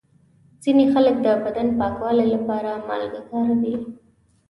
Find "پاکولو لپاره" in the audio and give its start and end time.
1.79-2.71